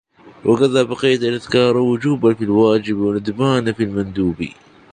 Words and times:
وَكَذَا 0.45 0.83
بَقِيَّةُ 0.83 1.15
الْأَذْكَارِ 1.17 1.77
وُجُوبًا 1.77 2.33
فِي 2.33 2.43
الْوَاجِبِ 2.43 2.97
وَنَدْبًا 2.97 3.71
فِي 3.71 3.83
الْمَنْدُوبِ 3.83 4.41